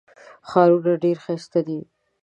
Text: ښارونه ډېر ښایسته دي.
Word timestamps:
ښارونه 0.49 0.93
ډېر 1.03 1.17
ښایسته 1.23 1.59
دي. 1.67 1.79